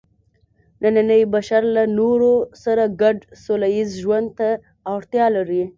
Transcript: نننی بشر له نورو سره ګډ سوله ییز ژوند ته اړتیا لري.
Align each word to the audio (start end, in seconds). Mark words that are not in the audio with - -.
نننی 0.81 1.23
بشر 1.33 1.63
له 1.75 1.83
نورو 1.99 2.33
سره 2.63 2.83
ګډ 3.01 3.17
سوله 3.43 3.67
ییز 3.75 3.89
ژوند 4.01 4.27
ته 4.39 4.49
اړتیا 4.93 5.25
لري. 5.35 5.63